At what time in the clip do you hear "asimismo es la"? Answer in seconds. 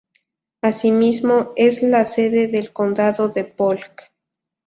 0.63-2.05